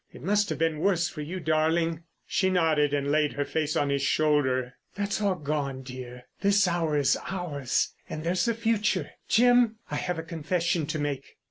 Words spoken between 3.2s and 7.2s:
her face on his shoulder. "That's all gone, dear. This hour is